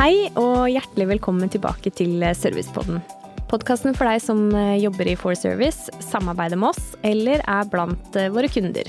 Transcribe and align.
Hei 0.00 0.30
og 0.40 0.62
hjertelig 0.72 1.10
velkommen 1.10 1.50
tilbake 1.52 1.90
til 1.92 2.22
Servicepodden. 2.32 3.02
Podkasten 3.50 3.92
for 3.92 4.08
deg 4.08 4.22
som 4.24 4.46
eh, 4.56 4.78
jobber 4.80 5.10
i 5.10 5.12
For 5.20 5.36
Service, 5.36 5.92
samarbeider 6.00 6.56
med 6.56 6.70
oss 6.70 6.94
eller 7.04 7.42
er 7.44 7.68
blant 7.68 8.16
eh, 8.16 8.30
våre 8.32 8.48
kunder. 8.48 8.88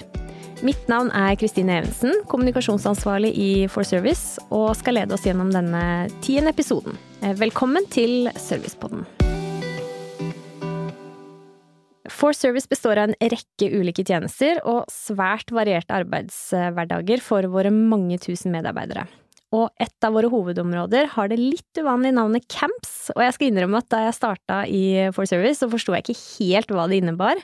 Mitt 0.64 0.88
navn 0.88 1.12
er 1.12 1.36
Kristine 1.36 1.82
Evensen, 1.82 2.16
kommunikasjonsansvarlig 2.32 3.34
i 3.36 3.50
For 3.68 3.84
Service, 3.84 4.40
og 4.56 4.72
skal 4.80 5.02
lede 5.02 5.18
oss 5.18 5.28
gjennom 5.28 5.52
denne 5.52 5.84
tiende 6.24 6.56
episoden. 6.56 6.96
Eh, 7.20 7.36
velkommen 7.36 7.92
til 7.92 8.32
Servicepodden. 8.40 9.04
For 12.08 12.32
Service 12.40 12.72
består 12.72 13.02
av 13.02 13.12
en 13.12 13.34
rekke 13.36 13.68
ulike 13.68 14.08
tjenester 14.08 14.64
og 14.64 14.86
svært 14.88 15.52
varierte 15.52 15.92
arbeidshverdager 16.06 17.20
for 17.20 17.52
våre 17.52 17.76
mange 17.76 18.16
tusen 18.24 18.56
medarbeidere. 18.56 19.10
Og 19.52 19.68
et 19.84 20.06
av 20.08 20.14
våre 20.16 20.30
hovedområder 20.32 21.10
har 21.12 21.28
det 21.28 21.36
litt 21.40 21.80
uvanlige 21.80 22.16
navnet 22.16 22.46
Camps, 22.52 23.10
og 23.12 23.20
jeg 23.20 23.36
skal 23.36 23.50
innrømme 23.50 23.82
at 23.82 23.90
da 23.92 24.00
jeg 24.06 24.16
starta 24.16 24.60
i 24.64 24.84
For 25.12 25.28
Service, 25.28 25.60
så 25.60 25.68
forsto 25.72 25.92
jeg 25.98 26.06
ikke 26.06 26.22
helt 26.38 26.72
hva 26.72 26.86
det 26.88 27.02
innebar. 27.02 27.42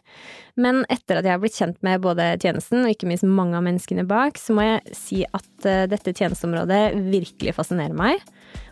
Men 0.55 0.85
etter 0.93 1.19
at 1.19 1.27
jeg 1.27 1.35
har 1.35 1.41
blitt 1.43 1.57
kjent 1.59 1.81
med 1.85 2.01
både 2.05 2.29
tjenesten 2.39 2.85
og 2.85 2.93
ikke 2.93 3.09
minst 3.11 3.27
mange 3.27 3.59
av 3.59 3.65
menneskene 3.67 4.07
bak, 4.07 4.39
så 4.39 4.55
må 4.55 4.63
jeg 4.63 4.95
si 4.95 5.19
at 5.27 5.67
eh, 5.67 5.83
dette 5.91 6.15
tjenesteområdet 6.15 6.81
virkelig 7.11 7.57
fascinerer 7.59 7.97
meg. 7.97 8.23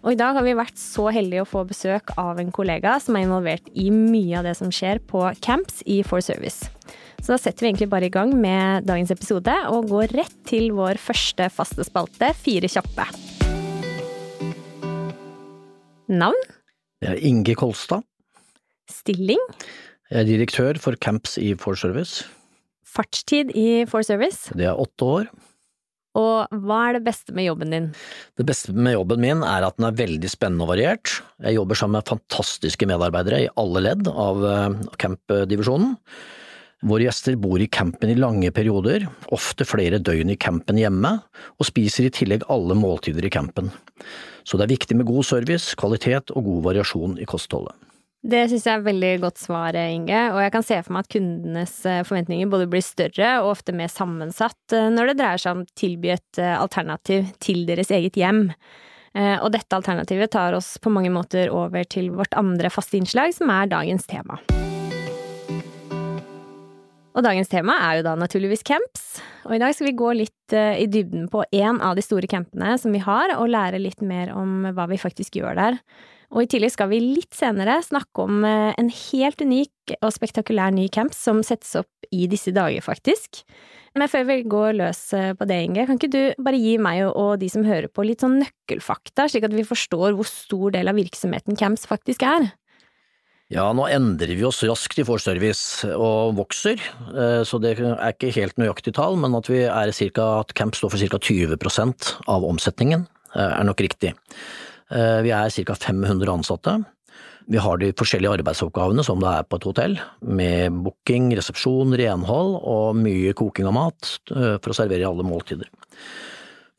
Og 0.07 0.13
i 0.13 0.19
dag 0.19 0.39
har 0.39 0.47
vi 0.47 0.55
vært 0.55 0.79
så 0.79 1.09
heldige 1.11 1.43
å 1.43 1.49
få 1.49 1.65
besøk 1.67 2.15
av 2.21 2.39
en 2.39 2.55
kollega 2.55 2.95
som 3.03 3.19
er 3.19 3.27
involvert 3.27 3.67
i 3.75 3.89
mye 3.91 4.39
av 4.39 4.47
det 4.47 4.55
som 4.57 4.71
skjer 4.73 5.03
på 5.11 5.27
Camps 5.43 5.83
i 5.83 5.99
For 6.07 6.23
Service. 6.23 6.71
Så 7.19 7.33
da 7.33 7.41
setter 7.41 7.65
vi 7.65 7.73
egentlig 7.73 7.91
bare 7.91 8.07
i 8.07 8.13
gang 8.13 8.31
med 8.37 8.87
dagens 8.87 9.11
episode 9.11 9.59
og 9.73 9.89
går 9.91 10.15
rett 10.15 10.41
til 10.47 10.71
vår 10.77 11.01
første 11.01 11.49
faste 11.51 11.87
spalte, 11.87 12.31
Fire 12.37 12.69
kjappe. 12.71 13.24
Navn? 16.11 16.37
Det 17.01 17.09
er 17.11 17.21
Inge 17.25 17.55
Kolstad. 17.57 18.05
Stilling? 18.91 19.41
Jeg 20.11 20.21
er 20.21 20.27
direktør 20.27 20.77
for 20.81 20.97
Camps 21.01 21.39
i 21.41 21.55
For 21.57 21.77
Service. 21.79 22.27
Fartstid 22.85 23.51
i 23.57 23.83
For 23.89 24.05
Service? 24.05 24.53
Det 24.53 24.67
er 24.69 24.77
åtte 24.77 25.07
år. 25.07 25.31
Og 26.15 26.61
hva 26.63 26.77
er 26.87 26.95
det 26.95 27.03
beste 27.09 27.33
med 27.35 27.49
jobben 27.49 27.73
din? 27.73 27.89
Det 28.39 28.45
beste 28.47 28.71
med 28.71 28.95
jobben 28.95 29.19
min 29.19 29.43
er 29.43 29.65
at 29.67 29.75
den 29.75 29.89
er 29.89 29.97
veldig 29.97 30.29
spennende 30.31 30.63
og 30.63 30.71
variert. 30.71 31.17
Jeg 31.43 31.57
jobber 31.57 31.75
sammen 31.79 31.97
med 31.97 32.07
fantastiske 32.07 32.87
medarbeidere 32.87 33.41
i 33.43 33.51
alle 33.59 33.83
ledd 33.83 34.07
av 34.07 34.39
campdivisjonen. 34.95 34.95
camp-divisjonen. 35.01 35.95
Våre 36.83 37.07
gjester 37.07 37.37
bor 37.39 37.61
i 37.61 37.69
campen 37.71 38.11
i 38.11 38.17
lange 38.19 38.51
perioder, 38.51 39.07
ofte 39.33 39.65
flere 39.65 40.01
døgn 40.03 40.33
i 40.33 40.35
campen 40.35 40.77
hjemme, 40.77 41.13
og 41.55 41.69
spiser 41.69 42.09
i 42.09 42.13
tillegg 42.13 42.43
alle 42.51 42.75
måltider 42.77 43.25
i 43.25 43.31
campen. 43.31 43.71
Så 44.43 44.59
det 44.59 44.67
er 44.67 44.75
viktig 44.75 44.97
med 44.99 45.07
god 45.07 45.25
service, 45.25 45.77
kvalitet 45.79 46.33
og 46.35 46.45
god 46.45 46.63
variasjon 46.67 47.17
i 47.21 47.27
kostholdet. 47.29 47.77
Det 48.25 48.47
syns 48.49 48.63
jeg 48.65 48.79
er 48.79 48.85
veldig 48.87 49.11
godt 49.21 49.37
svar, 49.37 49.77
Inge, 49.77 50.19
og 50.33 50.39
jeg 50.41 50.53
kan 50.55 50.65
se 50.65 50.79
for 50.81 50.95
meg 50.95 51.05
at 51.05 51.11
kundenes 51.13 51.75
eh, 51.85 52.01
forventninger 52.07 52.49
både 52.49 52.65
blir 52.71 52.81
større 52.81 53.35
og 53.43 53.51
ofte 53.51 53.75
mer 53.77 53.91
sammensatt 53.93 54.73
eh, 54.73 54.89
når 54.89 55.11
det 55.11 55.17
dreier 55.19 55.43
seg 55.43 55.53
om 55.53 55.61
å 55.61 55.77
tilby 55.77 56.15
et 56.15 56.41
eh, 56.41 56.55
alternativ 56.57 57.29
til 57.43 57.67
deres 57.69 57.93
eget 57.93 58.17
hjem. 58.19 58.49
Og 59.15 59.45
dette 59.53 59.71
alternativet 59.71 60.27
tar 60.33 60.57
oss 60.57 60.73
på 60.83 60.91
mange 60.91 61.07
måter 61.15 61.47
over 61.47 61.87
til 61.87 62.09
vårt 62.17 62.35
andre 62.35 62.67
faste 62.67 62.99
innslag, 62.99 63.31
som 63.31 63.47
er 63.47 63.71
dagens 63.71 64.03
tema. 64.11 64.41
Og 67.15 67.23
dagens 67.23 67.47
tema 67.47 67.77
er 67.87 67.99
jo 67.99 68.07
da 68.09 68.15
naturligvis 68.19 68.65
camps, 68.67 69.05
og 69.47 69.55
i 69.55 69.61
dag 69.61 69.71
skal 69.71 69.87
vi 69.87 69.95
gå 69.95 70.09
litt 70.19 70.55
i 70.55 70.83
dybden 70.91 71.29
på 71.31 71.45
én 71.55 71.79
av 71.79 71.95
de 71.95 72.03
store 72.03 72.27
campene 72.27 72.73
som 72.81 72.91
vi 72.91 72.99
har, 72.99 73.31
og 73.39 73.47
lære 73.53 73.79
litt 73.79 74.03
mer 74.03 74.33
om 74.35 74.67
hva 74.75 74.89
vi 74.91 74.99
faktisk 74.99 75.39
gjør 75.39 75.55
der. 75.55 75.79
Og 76.33 76.43
i 76.43 76.49
tillegg 76.49 76.73
skal 76.73 76.89
vi 76.91 77.01
litt 77.03 77.35
senere 77.37 77.77
snakke 77.85 78.25
om 78.25 78.43
eh, 78.47 78.73
en 78.79 78.89
helt 78.89 79.41
unik 79.41 79.95
og 80.01 80.11
spektakulær 80.13 80.73
ny 80.73 80.87
camp 80.91 81.13
som 81.15 81.43
settes 81.45 81.75
opp 81.79 82.09
i 82.11 82.25
disse 82.31 82.53
dager, 82.55 82.81
faktisk. 82.83 83.43
Men 83.95 84.09
før 84.11 84.25
vi 84.27 84.39
går 84.49 84.75
løs 84.81 85.01
eh, 85.15 85.31
på 85.37 85.47
det, 85.47 85.61
Inge, 85.67 85.85
kan 85.87 85.99
ikke 85.99 86.11
du 86.11 86.21
bare 86.43 86.59
gi 86.59 86.75
meg 86.81 87.05
og 87.11 87.37
de 87.41 87.49
som 87.51 87.65
hører 87.67 87.87
på, 87.87 88.07
litt 88.07 88.25
sånn 88.25 88.39
nøkkelfakta, 88.41 89.29
slik 89.31 89.47
at 89.47 89.55
vi 89.55 89.67
forstår 89.67 90.17
hvor 90.17 90.27
stor 90.29 90.75
del 90.75 90.91
av 90.91 90.99
virksomheten 90.99 91.59
camps 91.59 91.87
faktisk 91.89 92.25
er? 92.27 92.49
Ja, 93.53 93.67
nå 93.77 93.85
endrer 93.85 94.33
vi 94.33 94.45
oss 94.47 94.63
raskt 94.65 94.97
i 94.97 95.05
Forservice 95.05 95.85
og 95.93 96.33
vokser, 96.39 96.81
eh, 97.13 97.43
så 97.45 97.59
det 97.61 97.75
er 97.77 98.07
ikke 98.09 98.33
helt 98.39 98.57
nøyaktig 98.57 98.95
tall, 98.97 99.19
men 99.21 99.37
at 99.37 99.51
cirka, 99.93 100.39
at 100.41 100.53
Camp 100.57 100.73
står 100.73 100.95
for 100.95 100.97
ca. 100.97 101.19
20% 101.21 102.13
av 102.27 102.47
omsetningen, 102.47 103.05
er 103.35 103.67
nok 103.67 103.83
riktig. 103.83 104.15
Eh, 104.89 105.21
vi 105.21 105.31
er 105.33 105.49
ca. 105.49 105.75
500 105.75 106.31
ansatte. 106.31 106.77
Vi 107.47 107.61
har 107.61 107.77
de 107.77 107.91
forskjellige 107.93 108.39
arbeidsoppgavene 108.39 109.03
som 109.05 109.19
det 109.21 109.29
er 109.29 109.43
på 109.45 109.59
et 109.59 109.67
hotell, 109.69 109.99
med 110.21 110.79
booking, 110.85 111.29
resepsjon, 111.37 111.93
renhold 111.93 112.55
og 112.61 112.95
mye 112.97 113.35
koking 113.37 113.69
av 113.69 113.75
mat 113.77 114.15
eh, 114.33 114.55
for 114.57 114.73
å 114.73 114.77
servere 114.77 115.05
alle 115.05 115.25
måltider. 115.25 115.69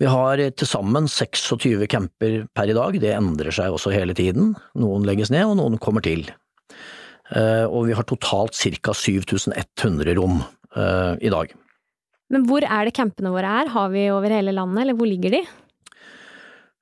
Vi 0.03 0.09
har 0.10 0.43
til 0.53 0.69
sammen 0.69 1.06
26 1.09 1.87
camper 1.88 2.43
per 2.53 2.69
i 2.69 2.75
dag, 2.76 2.99
det 3.00 3.15
endrer 3.15 3.55
seg 3.55 3.72
også 3.72 3.94
hele 3.94 4.12
tiden. 4.19 4.53
Noen 4.76 5.06
legges 5.09 5.31
ned 5.32 5.47
og 5.47 5.56
noen 5.60 5.78
kommer 5.81 6.05
til. 6.05 6.26
Eh, 7.34 7.64
og 7.64 7.88
vi 7.88 7.97
har 7.97 8.06
totalt 8.06 8.54
ca. 8.54 8.94
7100 8.94 10.19
rom 10.20 10.42
i 10.76 11.31
dag. 11.32 11.53
Men 12.28 12.42
hvor 12.44 12.60
er 12.60 12.84
det 12.84 12.92
campene 12.92 13.31
våre 13.32 13.48
er, 13.62 13.70
har 13.72 13.87
vi 13.88 14.03
over 14.12 14.28
hele 14.28 14.53
landet, 14.53 14.82
eller 14.82 14.97
hvor 14.98 15.09
ligger 15.09 15.32
de? 15.32 15.38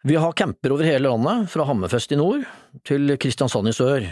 Vi 0.05 0.17
har 0.19 0.35
camper 0.37 0.75
over 0.75 0.85
hele 0.85 1.07
landet, 1.07 1.47
fra 1.53 1.65
Hammerfest 1.69 2.11
i 2.13 2.19
nord 2.19 2.43
til 2.85 3.15
Kristiansand 3.23 3.71
i 3.71 3.77
sør. 3.77 4.09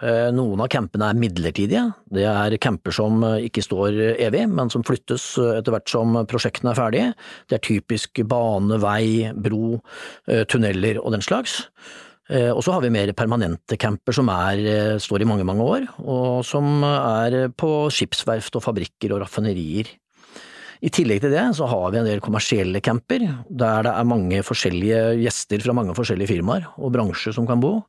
Eh, 0.00 0.28
noen 0.32 0.60
av 0.64 0.68
campene 0.72 1.10
er 1.10 1.18
midlertidige, 1.18 1.82
det 2.08 2.22
er 2.24 2.54
camper 2.62 2.94
som 2.94 3.20
eh, 3.26 3.46
ikke 3.50 3.64
står 3.64 3.96
evig, 4.16 4.46
men 4.48 4.70
som 4.72 4.84
flyttes 4.86 5.24
eh, 5.40 5.58
etter 5.58 5.74
hvert 5.74 5.92
som 5.92 6.16
prosjektene 6.30 6.72
er 6.72 6.78
ferdige. 6.78 7.08
Det 7.50 7.58
er 7.58 7.64
typisk 7.66 8.22
bane, 8.28 8.78
vei, 8.80 9.32
bro, 9.36 9.80
tunneler 10.48 11.02
og 11.02 11.12
den 11.16 11.24
slags. 11.24 11.58
Og 12.30 12.60
så 12.62 12.70
har 12.70 12.84
vi 12.84 12.92
mer 12.94 13.10
permanente 13.18 13.74
camper 13.80 14.14
som 14.14 14.28
er, 14.30 14.60
står 15.02 15.24
i 15.24 15.26
mange, 15.26 15.42
mange 15.42 15.64
år, 15.66 15.86
og 15.98 16.44
som 16.46 16.84
er 16.86 17.48
på 17.58 17.88
skipsverft 17.90 18.54
og 18.54 18.62
fabrikker 18.62 19.16
og 19.16 19.24
raffinerier. 19.24 19.90
I 20.80 20.88
tillegg 20.94 21.20
til 21.20 21.34
det 21.34 21.42
så 21.58 21.66
har 21.68 21.90
vi 21.92 22.00
en 22.00 22.08
del 22.08 22.22
kommersielle 22.24 22.80
camper, 22.84 23.26
der 23.50 23.84
det 23.84 23.92
er 23.92 24.08
mange 24.08 24.40
forskjellige 24.46 25.02
gjester 25.20 25.60
fra 25.64 25.74
mange 25.76 25.96
forskjellige 25.96 26.30
firmaer 26.30 26.70
og 26.78 26.94
bransjer 26.94 27.36
som 27.36 27.48
kan 27.48 27.60
bo. 27.60 27.80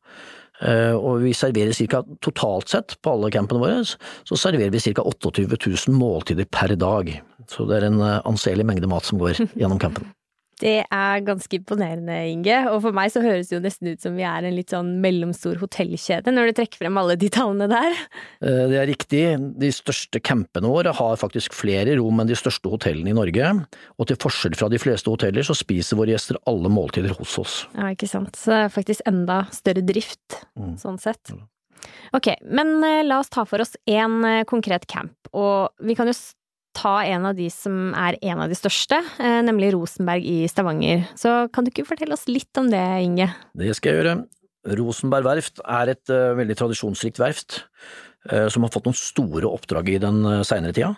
Eh, 0.61 0.93
og 0.93 1.23
vi 1.23 1.31
serverer 1.33 1.73
ca. 1.73 2.03
totalt 2.21 2.69
sett 2.69 2.97
på 3.01 3.15
alle 3.15 3.31
campene 3.33 3.63
våre, 3.63 3.81
så 3.81 4.37
serverer 4.37 4.73
vi 4.73 4.83
ca. 4.91 5.05
28 5.07 5.47
000 5.55 5.95
måltider 5.97 6.49
per 6.51 6.75
dag. 6.75 7.15
Så 7.49 7.65
det 7.69 7.79
er 7.79 7.87
en 7.87 8.01
eh, 8.03 8.19
anselig 8.27 8.67
mengde 8.67 8.91
mat 8.91 9.07
som 9.07 9.21
går 9.21 9.39
gjennom 9.55 9.79
campen. 9.81 10.11
Det 10.61 10.83
er 10.85 11.23
ganske 11.25 11.57
imponerende, 11.57 12.15
Inge. 12.29 12.57
Og 12.69 12.83
for 12.85 12.95
meg 12.95 13.11
så 13.13 13.23
høres 13.23 13.49
det 13.49 13.55
jo 13.57 13.61
nesten 13.63 13.89
ut 13.89 14.03
som 14.03 14.17
vi 14.17 14.25
er 14.27 14.45
en 14.45 14.55
litt 14.55 14.73
sånn 14.73 14.93
mellomstor 15.01 15.57
hotellkjede, 15.61 16.33
når 16.33 16.51
du 16.51 16.59
trekker 16.59 16.83
frem 16.83 16.99
alle 17.01 17.17
de 17.19 17.31
tallene 17.33 17.67
der. 17.71 17.97
Eh, 18.45 18.65
det 18.69 18.77
er 18.81 18.89
riktig. 18.89 19.23
De 19.61 19.71
største 19.73 20.21
campene 20.21 20.69
våre 20.69 20.93
har 20.97 21.21
faktisk 21.21 21.55
flere 21.57 21.97
rom 21.99 22.21
enn 22.21 22.29
de 22.29 22.37
største 22.37 22.69
hotellene 22.71 23.13
i 23.13 23.17
Norge. 23.17 23.53
Og 23.97 24.09
til 24.09 24.19
forskjell 24.21 24.57
fra 24.59 24.69
de 24.71 24.81
fleste 24.81 25.09
hoteller 25.09 25.45
så 25.47 25.57
spiser 25.57 25.99
våre 25.99 26.13
gjester 26.13 26.39
alle 26.49 26.69
måltider 26.73 27.15
hos 27.17 27.37
oss. 27.41 27.55
Ja, 27.77 27.89
ikke 27.95 28.09
sant. 28.11 28.37
Så 28.37 28.53
det 28.53 28.59
er 28.67 28.75
faktisk 28.75 29.07
enda 29.09 29.43
større 29.55 29.85
drift, 29.85 30.43
mm. 30.59 30.75
sånn 30.81 31.01
sett. 31.01 31.33
Ok, 32.13 32.29
men 32.45 32.75
eh, 32.85 33.01
la 33.07 33.21
oss 33.21 33.31
ta 33.33 33.47
for 33.49 33.63
oss 33.63 33.73
én 33.89 34.21
eh, 34.27 34.43
konkret 34.49 34.85
camp, 34.91 35.15
og 35.33 35.73
vi 35.81 35.95
kan 35.97 36.09
jo 36.09 36.15
ta 36.77 37.01
en 37.03 37.27
av 37.29 37.37
de 37.37 37.47
som 37.53 37.91
er 37.97 38.17
en 38.21 38.41
av 38.43 38.51
de 38.51 38.57
største, 38.57 38.99
eh, 39.19 39.39
nemlig 39.45 39.73
Rosenberg 39.75 40.25
i 40.27 40.47
Stavanger. 40.51 41.07
Så 41.19 41.51
kan 41.51 41.65
du 41.65 41.71
ikke 41.71 41.87
fortelle 41.87 42.15
oss 42.15 42.27
litt 42.31 42.57
om 42.57 42.69
det, 42.71 42.83
Inge? 43.03 43.31
Det 43.57 43.75
skal 43.77 43.91
jeg 43.91 44.01
gjøre. 44.01 44.15
Rosenberg 44.77 45.25
verft 45.25 45.61
er 45.65 45.91
et 45.95 46.11
uh, 46.13 46.37
veldig 46.37 46.57
tradisjonsrikt 46.59 47.17
verft, 47.21 47.63
uh, 48.29 48.47
som 48.51 48.61
har 48.61 48.73
fått 48.73 48.85
noen 48.85 48.97
store 48.97 49.49
oppdrag 49.49 49.89
i 49.89 50.01
den 50.01 50.21
uh, 50.27 50.43
seinere 50.45 50.75
tida. 50.77 50.93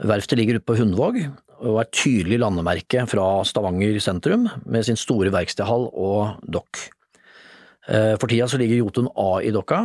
Verftet 0.00 0.40
ligger 0.40 0.58
ute 0.58 0.66
på 0.66 0.78
Hundvåg 0.78 1.20
og 1.64 1.76
er 1.78 1.90
tydelig 1.94 2.40
landemerke 2.42 3.04
fra 3.06 3.26
Stavanger 3.46 4.00
sentrum, 4.02 4.48
med 4.66 4.88
sin 4.88 4.98
store 4.98 5.30
verkstedhall 5.32 5.86
og 5.92 6.40
dokk. 6.42 6.80
For 7.86 8.26
tida 8.26 8.48
så 8.50 8.58
ligger 8.58 8.80
Jotun 8.80 9.06
A 9.20 9.38
i 9.44 9.52
dokka, 9.54 9.84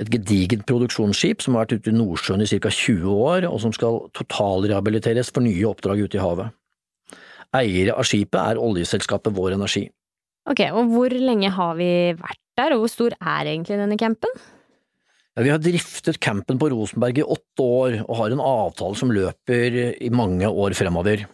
et 0.00 0.08
gedigent 0.08 0.64
produksjonsskip 0.68 1.42
som 1.44 1.56
har 1.56 1.66
vært 1.66 1.80
ute 1.80 1.92
i 1.92 1.96
Nordsjøen 1.96 2.44
i 2.44 2.48
ca. 2.48 2.72
20 2.72 3.10
år, 3.12 3.46
og 3.50 3.58
som 3.64 3.74
skal 3.76 4.00
totalrehabiliteres 4.16 5.32
for 5.34 5.44
nye 5.44 5.66
oppdrag 5.68 6.00
ute 6.06 6.16
i 6.16 6.22
havet. 6.22 6.54
Eiere 7.56 7.96
av 7.98 8.06
skipet 8.06 8.38
er 8.40 8.60
oljeselskapet 8.62 9.34
Vår 9.36 9.56
Energi. 9.58 9.88
Ok, 10.48 10.62
og 10.70 10.94
hvor 10.94 11.12
lenge 11.12 11.50
har 11.52 11.74
vi 11.76 11.90
vært 12.16 12.40
der, 12.56 12.74
og 12.74 12.84
hvor 12.84 12.92
stor 12.92 13.16
er 13.18 13.50
egentlig 13.50 13.76
denne 13.80 13.98
campen? 14.00 14.32
Ja, 15.36 15.44
vi 15.44 15.52
har 15.52 15.60
driftet 15.62 16.20
campen 16.22 16.58
på 16.60 16.70
Rosenberg 16.72 17.20
i 17.20 17.26
åtte 17.26 17.66
år, 17.66 17.98
og 18.06 18.16
har 18.22 18.32
en 18.32 18.42
avtale 18.44 18.98
som 18.98 19.12
løper 19.14 19.76
i 20.00 20.10
mange 20.14 20.48
år 20.48 20.74
fremover. 20.78 21.26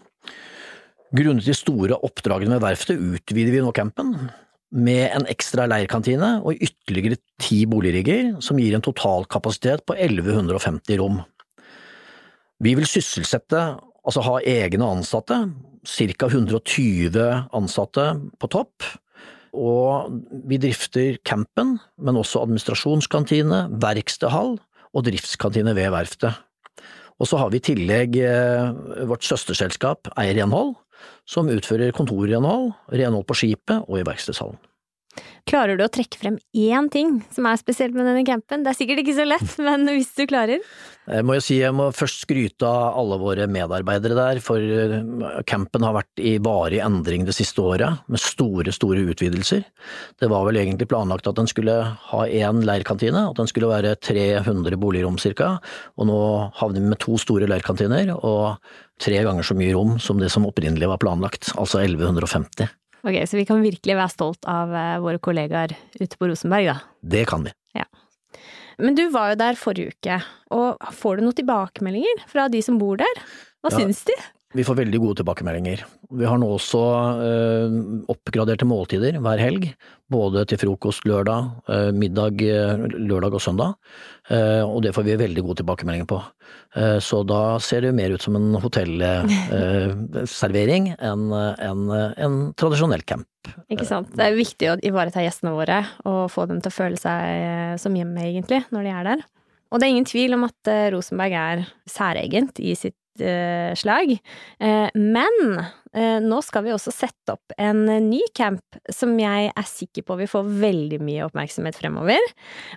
Grunnet 1.17 1.47
de 1.47 1.55
store 1.55 1.97
oppdragene 2.05 2.57
med 2.57 2.65
verftet 2.65 2.99
utvider 2.99 3.55
vi 3.55 3.63
nå 3.63 3.71
campen, 3.77 4.17
med 4.75 5.07
en 5.15 5.27
ekstra 5.31 5.67
leirkantine 5.71 6.37
og 6.43 6.59
ytterligere 6.59 7.21
ti 7.43 7.63
boligrigger, 7.71 8.35
som 8.43 8.59
gir 8.61 8.75
en 8.77 8.85
totalkapasitet 8.85 9.85
på 9.87 9.95
1150 9.95 11.01
rom. 11.01 11.21
Vi 12.63 12.73
vil 12.77 12.89
sysselsette, 12.89 13.63
altså 14.07 14.25
ha 14.25 14.39
egne 14.41 14.89
ansatte, 14.97 15.39
ca 15.87 16.29
120 16.31 17.27
ansatte 17.55 18.07
på 18.41 18.51
topp, 18.51 18.87
og 19.57 20.17
vi 20.49 20.59
drifter 20.61 21.17
campen, 21.25 21.77
men 21.97 22.19
også 22.21 22.43
administrasjonskantine, 22.45 23.67
verkstedhall 23.81 24.57
og 24.93 25.07
driftskantine 25.07 25.73
ved 25.77 25.93
verftet. 25.95 26.43
Og 27.17 27.29
så 27.31 27.39
har 27.41 27.53
vi 27.53 27.61
i 27.63 27.65
tillegg 27.65 28.19
eh, 28.21 29.07
vårt 29.09 29.25
søsterselskap 29.25 30.11
Renhold, 30.19 30.75
som 31.29 31.51
utfører 31.53 31.95
kontorrenhold, 31.97 32.73
renhold 32.93 33.27
på 33.29 33.39
skipet 33.39 33.85
og 33.87 34.01
i 34.01 34.07
verkstedshallen. 34.07 34.59
Klarer 35.47 35.79
du 35.79 35.85
å 35.85 35.91
trekke 35.93 36.19
frem 36.19 36.37
én 36.59 36.89
ting 36.91 37.21
som 37.31 37.47
er 37.47 37.59
spesielt 37.61 37.95
med 37.95 38.03
denne 38.09 38.25
campen? 38.27 38.65
Det 38.65 38.73
er 38.73 38.79
sikkert 38.81 39.05
ikke 39.05 39.15
så 39.15 39.27
lett, 39.29 39.53
men 39.67 39.87
hvis 39.93 40.09
du 40.19 40.25
klarer? 40.27 40.63
Jeg 41.07 41.23
må 41.23 41.37
jo 41.37 41.43
si 41.45 41.61
jeg 41.61 41.71
må 41.71 41.85
først 41.95 42.25
skryte 42.25 42.67
av 42.67 42.97
alle 42.99 43.15
våre 43.23 43.45
medarbeidere 43.47 44.17
der, 44.19 44.41
for 44.43 44.59
eh, 44.59 44.97
campen 45.47 45.87
har 45.87 45.95
vært 45.95 46.19
i 46.19 46.33
varig 46.43 46.81
endring 46.83 47.29
det 47.29 47.37
siste 47.37 47.63
året, 47.63 48.01
med 48.11 48.19
store, 48.19 48.75
store 48.75 49.05
utvidelser. 49.13 49.63
Det 50.19 50.31
var 50.33 50.49
vel 50.49 50.59
egentlig 50.59 50.89
planlagt 50.91 51.31
at 51.31 51.39
den 51.39 51.47
skulle 51.47 51.77
ha 52.09 52.25
én 52.27 52.65
leirkantine, 52.67 53.29
at 53.31 53.39
den 53.39 53.47
skulle 53.47 53.71
være 53.71 53.95
300 54.03 54.81
boligrom 54.83 55.21
cirka, 55.23 55.53
og 55.95 56.11
nå 56.11 56.19
havner 56.59 56.83
vi 56.83 56.91
med 56.91 57.01
to 57.07 57.15
store 57.23 57.47
leirkantiner 57.47 58.11
og 58.17 58.59
tre 58.99 59.23
ganger 59.23 59.47
så 59.47 59.55
mye 59.55 59.79
rom 59.79 59.95
som 60.03 60.19
det 60.19 60.33
som 60.35 60.49
opprinnelig 60.51 60.91
var 60.91 60.99
planlagt, 61.07 61.53
altså 61.55 61.85
1150. 61.85 62.67
Ok, 63.07 63.21
så 63.31 63.39
vi 63.39 63.47
kan 63.47 63.63
virkelig 63.63 63.95
være 63.95 64.11
stolt 64.11 64.49
av 64.51 64.73
eh, 64.75 64.97
våre 65.05 65.21
kollegaer 65.23 65.77
ute 66.01 66.19
på 66.19 66.27
Rosenberg, 66.27 66.73
da? 66.73 66.79
Det 67.07 67.23
kan 67.31 67.45
vi. 67.47 67.53
Ja. 67.79 67.87
Men 68.83 68.97
du 68.99 69.05
var 69.15 69.31
jo 69.31 69.39
der 69.41 69.59
forrige 69.61 69.95
uke, 69.95 70.17
og 70.57 70.89
får 70.99 71.19
du 71.21 71.27
noen 71.27 71.37
tilbakemeldinger 71.39 72.25
fra 72.31 72.49
de 72.53 72.65
som 72.67 72.81
bor 72.81 72.99
der? 73.01 73.21
Hva 73.63 73.71
ja. 73.73 73.79
syns 73.79 74.03
de? 74.09 74.17
Vi 74.55 74.63
får 74.63 74.77
veldig 74.79 75.01
gode 75.03 75.19
tilbakemeldinger. 75.19 75.81
Vi 76.15 76.23
har 76.25 76.39
nå 76.39 76.47
også 76.55 76.79
øh, 77.19 77.73
oppgraderte 78.13 78.65
måltider 78.69 79.17
hver 79.19 79.39
helg, 79.43 79.75
både 80.13 80.45
til 80.47 80.59
frokost 80.61 81.05
lørdag, 81.09 81.49
øh, 81.67 81.95
middag 81.99 82.39
lørdag 82.95 83.35
og 83.35 83.43
søndag, 83.43 83.75
øh, 84.31 84.63
og 84.63 84.83
det 84.85 84.95
får 84.95 85.03
vi 85.09 85.17
veldig 85.19 85.43
gode 85.43 85.57
tilbakemeldinger 85.63 86.07
på. 86.07 86.23
så 87.01 87.23
da 87.25 87.59
ser 87.59 87.81
det 87.81 87.95
mer 87.97 88.11
ut 88.13 88.23
som 88.23 88.37
en 88.37 88.55
hotellservering 88.61 90.95
enn 91.11 91.33
en, 91.33 91.91
en 91.91 92.53
tradisjonell 92.55 93.03
camp. 93.03 93.27
Ikke 93.73 93.85
sant. 93.89 94.15
Det 94.15 94.25
er 94.27 94.35
viktig 94.37 94.71
å 94.71 94.77
ivareta 94.85 95.21
gjestene 95.25 95.53
våre 95.57 95.87
og 96.05 96.31
få 96.31 96.47
dem 96.51 96.61
til 96.61 96.71
å 96.71 96.77
føle 96.77 96.97
seg 97.01 97.79
som 97.81 97.97
hjemme, 97.97 98.21
egentlig, 98.29 98.63
når 98.71 98.83
de 98.85 98.91
er 98.93 99.05
der. 99.09 99.21
Og 99.73 99.81
det 99.81 99.87
er 99.87 99.91
ingen 99.97 100.05
tvil 100.07 100.35
om 100.37 100.45
at 100.47 100.61
Rosenberg 100.95 101.33
er 101.41 101.65
særegent 101.91 102.61
i 102.61 102.75
sitt 102.79 102.97
Eh, 102.97 103.06
slag. 103.79 104.13
Eh, 104.61 104.89
men 104.95 105.37
eh, 105.95 106.19
nå 106.23 106.41
skal 106.45 106.67
vi 106.67 106.75
også 106.75 106.93
sette 106.95 107.35
opp 107.35 107.55
en 107.59 107.85
ny 108.09 108.21
camp 108.37 108.79
som 108.93 109.15
jeg 109.21 109.51
er 109.51 109.69
sikker 109.69 110.07
på 110.07 110.19
vil 110.21 110.31
få 110.31 110.43
veldig 110.47 111.01
mye 111.05 111.27
oppmerksomhet 111.27 111.79
fremover. 111.79 112.21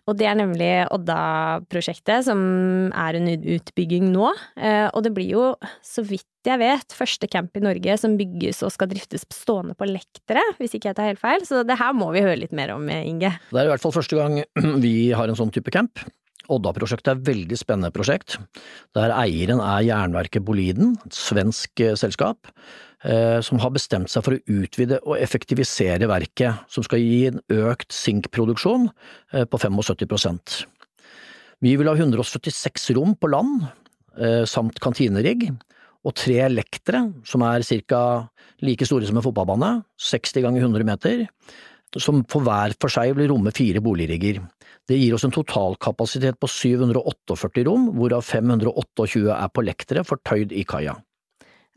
Og 0.07 0.17
det 0.19 0.29
er 0.29 0.39
nemlig 0.39 0.71
Odda-prosjektet, 0.95 2.27
som 2.27 2.39
er 2.93 3.19
under 3.19 3.49
utbygging 3.57 4.09
nå. 4.13 4.29
Og 4.29 4.99
det 5.05 5.13
blir 5.15 5.33
jo, 5.35 5.45
så 5.85 6.03
vidt 6.05 6.27
jeg 6.47 6.61
vet, 6.61 6.95
første 6.95 7.27
camp 7.29 7.57
i 7.59 7.63
Norge 7.63 7.97
som 7.99 8.15
bygges 8.19 8.63
og 8.63 8.71
skal 8.73 8.89
driftes 8.91 9.25
stående 9.33 9.75
på 9.77 9.87
lektere, 9.89 10.41
hvis 10.57 10.77
ikke 10.77 10.91
jeg 10.91 10.97
tar 10.97 11.09
helt 11.11 11.21
feil. 11.21 11.43
Så 11.45 11.65
det 11.67 11.77
her 11.81 11.91
må 11.97 12.09
vi 12.15 12.23
høre 12.23 12.39
litt 12.39 12.55
mer 12.55 12.73
om, 12.77 12.87
Inge. 12.89 13.35
Det 13.51 13.59
er 13.59 13.67
i 13.67 13.73
hvert 13.73 13.83
fall 13.83 13.95
første 13.95 14.17
gang 14.17 14.39
vi 14.85 15.11
har 15.15 15.29
en 15.29 15.37
sånn 15.39 15.53
type 15.53 15.73
camp. 15.75 16.01
Odda-prosjektet 16.49 17.11
er 17.11 17.17
et 17.19 17.27
veldig 17.27 17.57
spennende 17.59 17.93
prosjekt, 17.93 18.37
der 18.97 19.13
eieren 19.13 19.61
er 19.61 19.85
Jernverket 19.85 20.45
Boliden, 20.45 20.95
et 21.05 21.15
svensk 21.15 21.83
eh, 21.85 21.95
selskap, 21.99 22.49
eh, 23.05 23.37
som 23.45 23.61
har 23.61 23.73
bestemt 23.75 24.11
seg 24.11 24.25
for 24.25 24.35
å 24.35 24.59
utvide 24.59 24.99
og 25.03 25.19
effektivisere 25.19 26.09
verket, 26.09 26.65
som 26.71 26.85
skal 26.85 27.03
gi 27.03 27.29
en 27.29 27.41
økt 27.69 27.93
sinkproduksjon 27.93 28.89
eh, 28.89 29.45
på 29.45 29.61
75% 29.61 30.63
Vi 31.65 31.75
vil 31.75 31.91
ha 31.91 31.95
176 31.95 32.93
rom 32.97 33.17
på 33.19 33.29
land, 33.29 33.67
samt 34.49 34.79
kantinerigg, 34.83 35.45
og 36.07 36.15
tre 36.17 36.47
lektere, 36.51 37.05
som 37.27 37.43
er 37.45 37.63
ca. 37.87 38.29
like 38.63 38.87
store 38.87 39.07
som 39.07 39.19
en 39.19 39.23
fotballbane, 39.23 39.83
60 39.99 40.43
ganger 40.43 40.65
100 40.65 40.87
meter, 40.87 41.25
som 41.97 42.21
for 42.29 42.45
hver 42.45 42.75
for 42.79 42.93
seg 42.93 43.15
vil 43.17 43.31
romme 43.31 43.53
fire 43.55 43.81
boligrigger. 43.81 44.41
Det 44.89 44.97
gir 44.97 45.13
oss 45.15 45.25
en 45.25 45.33
totalkapasitet 45.33 46.39
på 46.41 46.49
748 46.49 47.65
rom, 47.67 47.89
hvorav 47.97 48.25
528 48.25 49.29
er 49.35 49.53
på 49.53 49.65
lektere 49.65 50.05
fortøyd 50.05 50.53
i 50.53 50.65
kaia. 50.69 50.95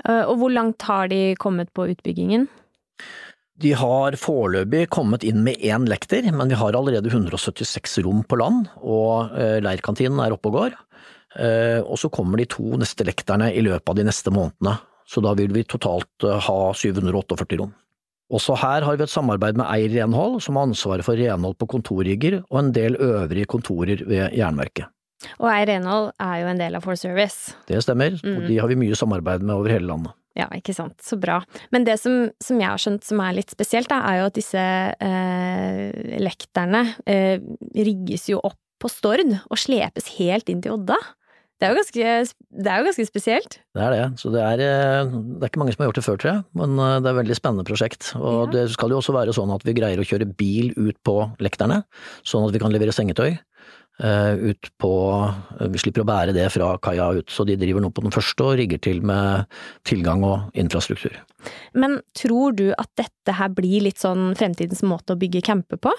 Eh, 0.05 0.25
og 0.27 0.39
hvor 0.41 0.53
langt 0.53 0.83
har 0.89 1.09
de 1.13 1.35
kommet 1.41 1.73
på 1.77 1.89
utbyggingen? 1.93 2.49
De 3.63 3.75
har 3.77 4.17
foreløpig 4.19 4.87
kommet 4.91 5.25
inn 5.29 5.43
med 5.45 5.61
én 5.61 5.85
lekter, 5.89 6.25
men 6.33 6.51
vi 6.51 6.59
har 6.59 6.75
allerede 6.75 7.13
176 7.13 8.01
rom 8.07 8.25
på 8.25 8.39
land, 8.41 8.71
og 8.81 9.37
eh, 9.39 9.61
leirkantinen 9.63 10.23
er 10.25 10.35
oppe 10.35 10.51
og 10.51 10.57
går. 10.57 10.81
Eh, 11.37 11.81
og 11.85 12.01
så 12.01 12.11
kommer 12.13 12.41
de 12.41 12.49
to 12.51 12.81
neste 12.81 13.07
lekterne 13.07 13.53
i 13.53 13.63
løpet 13.65 13.93
av 13.93 14.01
de 14.01 14.09
neste 14.09 14.33
månedene, 14.35 14.79
så 15.09 15.23
da 15.25 15.37
vil 15.37 15.53
vi 15.55 15.67
totalt 15.69 16.27
ha 16.49 16.59
748 16.73 17.61
rom. 17.61 17.73
Også 18.33 18.57
her 18.57 18.87
har 18.87 18.97
vi 18.97 19.05
et 19.05 19.13
samarbeid 19.13 19.59
med 19.61 19.69
Eir 19.69 19.93
Renhold, 19.93 20.41
som 20.45 20.57
har 20.57 20.71
ansvaret 20.71 21.05
for 21.05 21.19
renhold 21.21 21.59
på 21.61 21.69
kontorrigger 21.75 22.41
og 22.47 22.59
en 22.63 22.73
del 22.73 22.97
øvrige 22.97 23.51
kontorer 23.51 24.01
ved 24.09 24.33
Jernverket. 24.39 24.89
Og 25.39 25.51
Eir 25.53 25.69
Renhold 25.69 26.11
er 26.23 26.41
jo 26.41 26.49
en 26.51 26.63
del 26.63 26.79
av 26.79 26.85
For 26.87 26.99
Service. 26.99 27.55
Det 27.69 27.83
stemmer, 27.85 28.17
mm. 28.19 28.35
og 28.37 28.49
de 28.49 28.59
har 28.59 28.73
vi 28.73 28.81
mye 28.81 28.99
samarbeid 28.99 29.45
med 29.45 29.55
over 29.55 29.75
hele 29.75 29.87
landet. 29.91 30.17
Ja, 30.39 30.47
ikke 30.57 30.73
sant. 30.73 30.97
Så 31.05 31.19
bra. 31.21 31.43
Men 31.75 31.85
det 31.85 31.99
som, 32.01 32.31
som 32.41 32.61
jeg 32.61 32.71
har 32.71 32.81
skjønt 32.81 33.05
som 33.05 33.21
er 33.21 33.37
litt 33.37 33.53
spesielt, 33.53 33.91
da, 33.93 34.01
er 34.09 34.23
jo 34.23 34.29
at 34.31 34.39
disse 34.39 34.63
eh, 34.63 36.17
lekterne 36.25 36.87
eh, 37.05 37.37
rigges 37.77 38.31
jo 38.33 38.41
opp 38.41 38.57
på 38.83 38.91
Stord 38.91 39.29
og 39.29 39.61
slepes 39.61 40.09
helt 40.17 40.49
inn 40.51 40.63
til 40.65 40.79
Odda. 40.79 40.97
Det 41.63 41.69
er, 41.69 41.77
ganske, 41.79 42.07
det 42.59 42.71
er, 42.73 42.81
jo 42.81 42.87
ganske, 42.89 43.05
spesielt. 43.07 43.57
Det 43.71 43.83
er 43.87 43.93
det. 43.95 44.07
Så 44.19 44.33
det 44.35 44.41
er, 44.43 44.59
eh, 44.67 45.13
det 45.13 45.45
er, 45.45 45.47
ikke 45.47 45.61
mange 45.63 45.75
som 45.77 45.85
har 45.85 45.93
gjort 45.93 46.01
det 46.01 46.03
før, 46.09 46.19
tror 46.19 46.31
jeg. 46.33 46.43
Men 46.59 46.75
eh, 46.75 46.97
det 46.99 47.07
er 47.07 47.15
et 47.15 47.21
veldig 47.21 47.37
spennende 47.39 47.67
prosjekt. 47.69 48.09
Og 48.19 48.41
ja. 48.41 48.49
det 48.57 48.65
skal 48.75 48.91
jo 48.91 48.99
også 48.99 49.15
være 49.15 49.37
sånn 49.37 49.53
at 49.55 49.63
vi 49.69 49.77
greier 49.79 50.03
å 50.03 50.07
kjøre 50.09 50.27
bil 50.27 50.73
ut 50.75 50.99
på 51.07 51.17
lekterne, 51.39 51.85
sånn 52.27 52.49
at 52.49 52.57
vi 52.57 52.65
kan 52.65 52.75
levere 52.75 52.95
sengetøy. 52.97 53.37
Uh, 54.03 54.49
ut 54.49 54.71
på 54.81 54.91
Vi 55.69 55.79
slipper 55.79 56.01
å 56.03 56.07
bære 56.09 56.33
det 56.35 56.47
fra 56.51 56.71
kaia 56.83 57.11
ut, 57.13 57.29
så 57.31 57.45
de 57.47 57.59
driver 57.61 57.85
nå 57.85 57.91
på 57.93 58.03
den 58.03 58.15
første 58.15 58.47
og 58.49 58.57
rigger 58.59 58.81
til 58.83 59.03
med 59.07 59.45
tilgang 59.87 60.25
og 60.27 60.57
infrastruktur. 60.59 61.13
Men 61.77 62.01
tror 62.17 62.57
du 62.57 62.71
at 62.73 62.89
dette 62.99 63.37
her 63.39 63.53
blir 63.53 63.85
litt 63.85 64.01
sånn 64.03 64.33
fremtidens 64.41 64.81
måte 64.83 65.15
å 65.15 65.21
bygge 65.21 65.45
camper 65.47 65.79
på? 65.79 65.93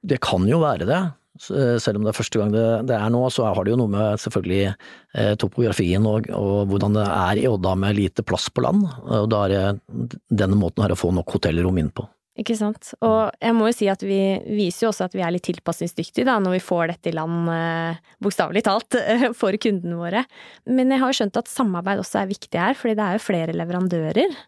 Det 0.00 0.22
kan 0.24 0.46
jo 0.48 0.62
være 0.62 0.86
det. 0.88 1.02
Eh, 1.32 1.76
selv 1.80 1.98
om 1.98 2.04
det 2.04 2.12
er 2.12 2.18
første 2.18 2.40
gang 2.40 2.52
det, 2.52 2.64
det, 2.90 2.96
er 2.96 3.12
nå, 3.12 3.22
så 3.32 3.46
har 3.48 3.64
det 3.64 3.72
jo 3.72 3.80
noe 3.80 3.92
med 3.92 4.20
selvfølgelig 4.20 4.64
eh, 4.68 5.34
topografien 5.40 6.04
og, 6.08 6.28
og, 6.36 6.66
hvordan 6.70 6.98
det 6.98 7.06
er 7.08 7.40
i 7.40 7.46
Odda 7.48 7.76
med 7.78 7.96
lite 7.96 8.24
plass 8.26 8.50
på 8.52 8.64
land. 8.66 8.84
og 9.08 9.30
Da 9.32 9.46
er 9.46 9.54
det 9.54 10.18
denne 10.28 10.58
måten 10.60 10.84
her 10.84 10.92
å 10.92 10.98
få 10.98 11.12
nok 11.16 11.38
hotellrom 11.38 11.80
inn 11.80 11.92
på. 11.94 12.04
Ikke 12.40 12.56
sant. 12.56 12.94
Og 13.04 13.32
jeg 13.44 13.52
må 13.56 13.66
jo 13.68 13.74
si 13.76 13.88
at 13.92 14.00
vi 14.04 14.20
viser 14.56 14.86
jo 14.86 14.92
også 14.92 15.04
at 15.04 15.16
vi 15.16 15.24
er 15.24 15.34
litt 15.34 15.44
tilpasningsdyktige 15.44 16.24
da, 16.24 16.38
når 16.40 16.56
vi 16.56 16.62
får 16.64 16.94
dette 16.94 17.10
i 17.10 17.16
land, 17.16 17.50
eh, 17.52 18.14
bokstavelig 18.24 18.64
talt, 18.68 18.96
for 19.40 19.56
kundene 19.60 19.98
våre. 20.00 20.24
Men 20.68 20.92
jeg 20.92 21.02
har 21.02 21.12
jo 21.12 21.18
skjønt 21.20 21.40
at 21.40 21.52
samarbeid 21.52 22.00
også 22.00 22.22
er 22.22 22.32
viktig 22.32 22.60
her, 22.60 22.76
fordi 22.78 22.96
det 22.96 23.04
er 23.08 23.18
jo 23.18 23.26
flere 23.26 23.56
leverandører. 23.56 24.40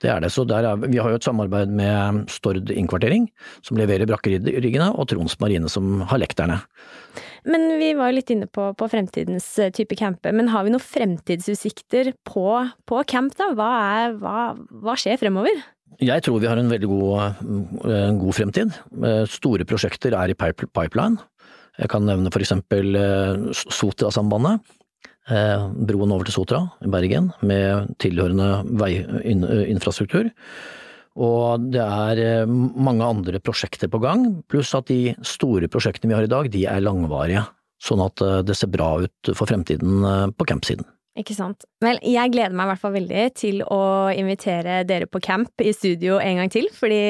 Det 0.00 0.08
er 0.08 0.22
det. 0.24 0.30
Så 0.32 0.46
er, 0.48 0.68
vi 0.86 1.00
har 1.00 1.12
jo 1.12 1.18
et 1.18 1.26
samarbeid 1.26 1.72
med 1.76 2.24
Stord 2.32 2.70
innkvartering, 2.72 3.26
som 3.66 3.76
leverer 3.76 4.08
brakkeriggene, 4.08 4.88
og 4.96 5.10
Troms 5.10 5.36
Marine 5.42 5.68
som 5.72 6.00
har 6.08 6.22
lekterne. 6.22 6.60
Men 7.48 7.66
vi 7.80 7.92
var 7.96 8.10
jo 8.10 8.16
litt 8.18 8.32
inne 8.32 8.48
på, 8.48 8.70
på 8.76 8.88
fremtidens 8.92 9.46
eh, 9.60 9.72
type 9.74 9.96
camper, 9.96 10.34
men 10.36 10.50
har 10.52 10.64
vi 10.64 10.72
noen 10.72 10.84
fremtidsutsikter 10.84 12.14
på, 12.28 12.46
på 12.88 13.02
camp, 13.08 13.36
da? 13.38 13.50
Hva, 13.56 13.68
er, 14.00 14.16
hva, 14.20 14.40
hva, 14.84 14.96
skjer 15.00 15.20
fremover? 15.20 15.62
Jeg 16.00 16.24
tror 16.24 16.40
vi 16.40 16.48
har 16.48 16.60
en 16.60 16.72
veldig 16.72 16.88
god, 16.88 17.44
eh, 17.88 18.02
en 18.08 18.20
god 18.20 18.36
fremtid. 18.36 18.76
Eh, 19.04 19.22
store 19.28 19.68
prosjekter 19.68 20.16
er 20.16 20.32
i 20.32 20.38
pipeline. 20.38 21.20
Jeg 21.80 21.88
kan 21.92 22.04
nevne 22.04 22.32
for 22.32 22.44
eksempel 22.44 22.96
Sotra-sambandet 23.56 24.60
broen 25.28 26.10
over 26.14 26.26
til 26.26 26.34
Sotra 26.34 26.62
i 26.82 26.90
Bergen, 26.90 27.28
med 27.46 27.92
tilhørende 28.02 28.62
veiinfrastruktur. 28.80 30.30
Og 31.18 31.70
det 31.74 31.82
er 31.82 32.20
eh, 32.22 32.50
mange 32.50 33.06
andre 33.06 33.40
prosjekter 33.42 33.90
på 33.90 34.00
gang, 34.02 34.28
pluss 34.50 34.72
at 34.78 34.88
de 34.90 35.16
store 35.26 35.68
prosjektene 35.70 36.12
vi 36.12 36.18
har 36.18 36.28
i 36.28 36.30
dag, 36.30 36.50
de 36.52 36.64
er 36.70 36.84
langvarige. 36.84 37.44
Sånn 37.82 38.02
at 38.04 38.22
eh, 38.22 38.40
det 38.46 38.56
ser 38.58 38.70
bra 38.72 38.92
ut 39.02 39.32
for 39.34 39.50
fremtiden 39.50 40.06
på 40.36 40.46
campsiden. 40.48 40.86
Ikke 41.18 41.34
sant. 41.34 41.64
Vel, 41.82 41.98
jeg 42.06 42.30
gleder 42.30 42.54
meg 42.54 42.68
i 42.68 42.70
hvert 42.70 42.82
fall 42.84 42.94
veldig 42.94 43.22
til 43.34 43.64
å 43.66 43.80
invitere 44.14 44.76
dere 44.86 45.08
på 45.10 45.18
camp 45.24 45.62
i 45.64 45.72
studio 45.74 46.20
en 46.22 46.38
gang 46.38 46.52
til, 46.54 46.68
fordi 46.70 47.00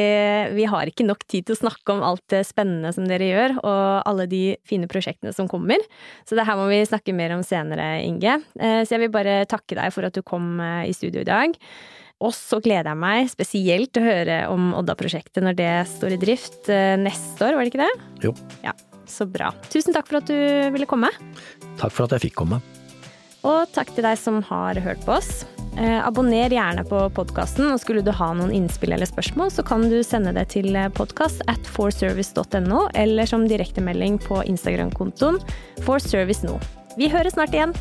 vi 0.56 0.64
har 0.72 0.88
ikke 0.88 1.04
nok 1.04 1.26
tid 1.28 1.46
til 1.46 1.58
å 1.58 1.60
snakke 1.60 1.92
om 1.92 2.00
alt 2.08 2.24
det 2.32 2.40
spennende 2.48 2.94
som 2.96 3.04
dere 3.10 3.28
gjør, 3.28 3.58
og 3.60 4.08
alle 4.08 4.26
de 4.30 4.42
fine 4.68 4.88
prosjektene 4.90 5.34
som 5.36 5.50
kommer. 5.52 5.84
Så 6.24 6.38
det 6.38 6.48
her 6.48 6.56
må 6.56 6.70
vi 6.72 6.80
snakke 6.88 7.14
mer 7.16 7.36
om 7.36 7.44
senere, 7.44 7.92
Inge. 8.06 8.40
Eh, 8.56 8.80
så 8.88 8.96
jeg 8.96 9.04
vil 9.04 9.14
bare 9.20 9.42
takke 9.50 9.76
deg 9.76 9.92
for 9.92 10.08
at 10.08 10.16
du 10.16 10.24
kom 10.24 10.56
eh, 10.64 10.88
i 10.88 10.96
studio 10.96 11.20
i 11.20 11.28
dag. 11.28 11.60
Og 12.24 12.32
så 12.36 12.58
gleder 12.64 12.92
jeg 12.92 13.00
meg 13.04 13.30
spesielt 13.32 13.92
til 13.92 14.04
å 14.04 14.10
høre 14.10 14.42
om 14.52 14.74
Odda-prosjektet 14.80 15.44
når 15.44 15.60
det 15.60 15.72
står 15.92 16.16
i 16.16 16.22
drift 16.24 16.72
eh, 16.72 16.96
neste 17.00 17.50
år, 17.50 17.56
var 17.56 17.68
det 17.68 17.74
ikke 17.74 17.84
det? 17.84 18.10
Jo. 18.24 18.34
Ja, 18.64 18.76
så 19.08 19.28
bra. 19.28 19.52
Tusen 19.68 19.96
takk 19.96 20.08
for 20.08 20.24
at 20.24 20.28
du 20.32 20.36
ville 20.72 20.88
komme. 20.88 21.12
Takk 21.80 21.92
for 21.92 22.08
at 22.08 22.16
jeg 22.16 22.30
fikk 22.30 22.40
komme. 22.40 22.64
Og 23.46 23.70
takk 23.74 23.94
til 23.96 24.04
deg 24.04 24.18
som 24.20 24.40
har 24.50 24.78
hørt 24.84 25.02
på 25.06 25.16
oss. 25.16 25.44
Eh, 25.78 26.00
abonner 26.04 26.52
gjerne 26.52 26.84
på 26.88 27.02
podkasten, 27.16 27.70
og 27.72 27.80
skulle 27.80 28.02
du 28.04 28.10
ha 28.12 28.32
noen 28.36 28.52
innspill 28.52 28.92
eller 28.92 29.08
spørsmål, 29.08 29.52
så 29.54 29.64
kan 29.66 29.86
du 29.88 30.00
sende 30.04 30.34
det 30.36 30.48
til 30.56 30.76
podkast 30.96 31.44
at 31.48 31.70
forservice.no, 31.76 32.88
eller 32.94 33.30
som 33.30 33.46
direktemelding 33.48 34.18
på 34.26 34.42
Instagram-kontoen 34.50 35.40
forserviceno. 35.86 36.58
Vi 36.98 37.08
høres 37.08 37.38
snart 37.38 37.54
igjen! 37.56 37.76